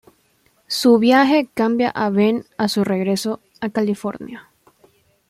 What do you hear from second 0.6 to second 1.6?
Su viaje